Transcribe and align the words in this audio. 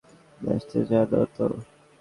নাচতে 0.41 0.79
জানো 0.89 1.21
তো? 1.35 1.45